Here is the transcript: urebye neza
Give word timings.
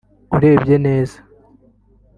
urebye 0.35 0.75
neza 0.85 1.17